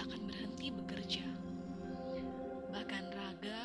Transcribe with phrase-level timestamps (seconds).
[0.00, 1.28] seakan berhenti bekerja.
[2.72, 3.60] Bahkan raga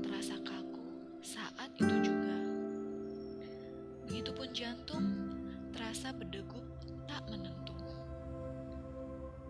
[0.00, 0.88] terasa kaku
[1.20, 2.36] saat itu juga.
[4.08, 5.04] Begitupun jantung
[5.76, 6.64] terasa berdegup
[7.04, 7.76] tak menentu.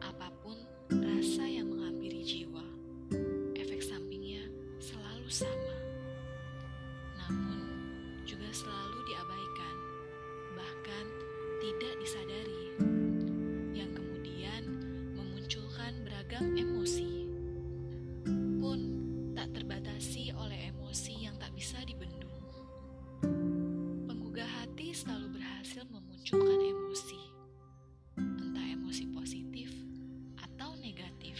[0.03, 0.59] Apa pun
[0.91, 2.67] rasa yang menghampiri jiwa,
[3.55, 4.51] efek sampingnya
[4.83, 5.79] selalu sama.
[7.23, 7.63] Namun
[8.27, 9.77] juga selalu diabaikan,
[10.59, 11.07] bahkan
[11.63, 12.86] tidak disadari.
[16.43, 17.29] Emosi.
[18.61, 18.81] Pun
[19.37, 22.33] tak terbatasi oleh emosi yang tak bisa dibendung.
[24.09, 27.23] Penggugah hati selalu berhasil memunculkan emosi,
[28.17, 29.69] entah emosi positif
[30.41, 31.37] atau negatif.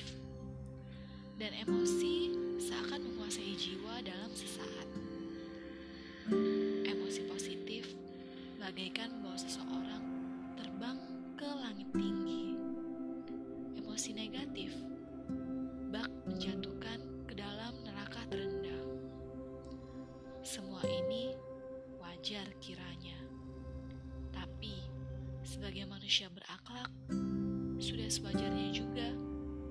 [1.37, 4.89] Dan emosi seakan menguasai jiwa dalam sesaat.
[6.85, 7.93] Emosi positif
[8.57, 9.16] bagaikan
[25.57, 26.93] sebagai manusia berakhlak,
[27.81, 29.09] sudah sewajarnya juga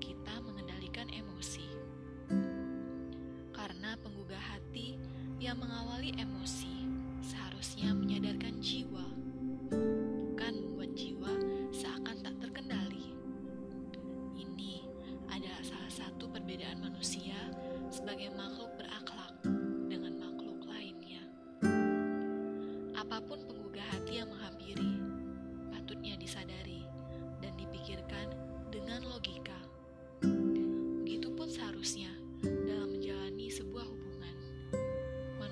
[0.01, 1.61] kita mengendalikan emosi.
[3.53, 4.97] Karena penggugah hati
[5.37, 6.89] yang mengawali emosi
[7.21, 9.05] seharusnya menyadarkan jiwa,
[10.33, 11.33] bukan membuat jiwa
[11.69, 13.13] seakan tak terkendali.
[14.33, 14.89] Ini
[15.29, 17.37] adalah salah satu perbedaan manusia
[17.93, 18.73] sebagai makhluk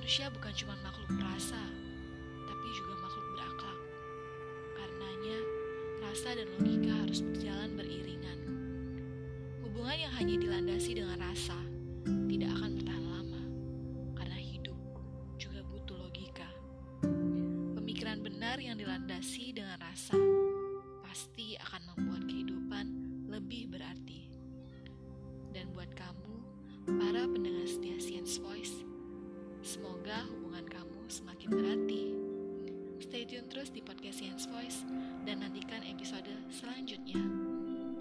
[0.03, 1.63] Manusia bukan cuma makhluk perasa,
[2.43, 3.79] tapi juga makhluk berakhlak.
[4.75, 5.37] Karenanya,
[6.03, 8.39] rasa dan logika harus berjalan beriringan.
[9.63, 11.55] Hubungan yang hanya dilandasi dengan rasa
[12.03, 13.43] tidak akan bertahan lama,
[14.19, 14.75] karena hidup
[15.39, 16.51] juga butuh logika.
[17.79, 20.19] Pemikiran benar yang dilandasi dengan rasa
[20.99, 22.85] pasti akan membuat kehidupan
[23.31, 24.27] lebih berarti.
[25.55, 26.32] Dan buat kamu,
[30.03, 32.11] semoga hubungan kamu semakin berarti.
[32.99, 34.83] Stay tune terus di podcast Science Voice
[35.23, 37.23] dan nantikan episode selanjutnya.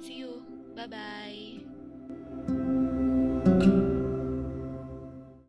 [0.03, 0.43] See you,
[0.75, 1.63] bye-bye.